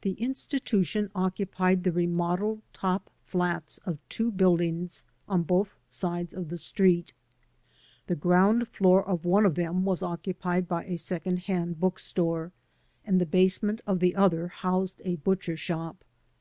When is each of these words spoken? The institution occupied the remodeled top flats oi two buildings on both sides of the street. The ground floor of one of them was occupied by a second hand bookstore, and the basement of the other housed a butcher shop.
The 0.00 0.14
institution 0.14 1.08
occupied 1.14 1.84
the 1.84 1.92
remodeled 1.92 2.62
top 2.72 3.08
flats 3.24 3.78
oi 3.86 3.96
two 4.08 4.32
buildings 4.32 5.04
on 5.28 5.44
both 5.44 5.76
sides 5.88 6.34
of 6.34 6.48
the 6.48 6.56
street. 6.56 7.12
The 8.08 8.16
ground 8.16 8.66
floor 8.66 9.06
of 9.08 9.24
one 9.24 9.46
of 9.46 9.54
them 9.54 9.84
was 9.84 10.02
occupied 10.02 10.66
by 10.66 10.86
a 10.86 10.96
second 10.98 11.36
hand 11.46 11.78
bookstore, 11.78 12.50
and 13.04 13.20
the 13.20 13.24
basement 13.24 13.82
of 13.86 14.00
the 14.00 14.16
other 14.16 14.48
housed 14.48 15.00
a 15.04 15.14
butcher 15.14 15.56
shop. 15.56 16.02